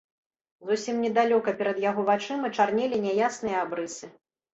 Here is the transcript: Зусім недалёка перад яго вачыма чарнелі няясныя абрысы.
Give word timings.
Зусім 0.69 0.95
недалёка 1.05 1.53
перад 1.59 1.77
яго 1.89 2.05
вачыма 2.07 2.47
чарнелі 2.61 2.99
няясныя 3.05 3.61
абрысы. 3.67 4.11